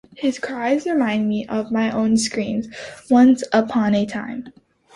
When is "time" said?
4.07-4.51